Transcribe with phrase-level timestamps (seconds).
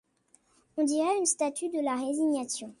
[0.77, 2.69] On dirait une statue de la résignation.